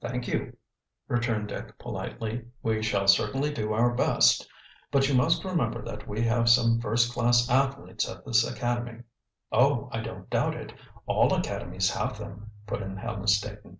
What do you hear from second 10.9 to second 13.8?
All academies have them," put in Helen Staton.